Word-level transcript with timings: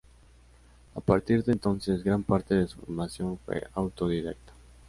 A 0.95 0.99
partir 0.99 1.43
de 1.43 1.51
entonces 1.51 2.03
gran 2.03 2.23
parte 2.23 2.55
de 2.55 2.67
su 2.67 2.79
formación 2.79 3.37
fue 3.37 3.67
autodidacta. 3.75 4.51